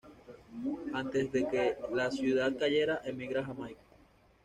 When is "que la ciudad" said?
1.47-2.57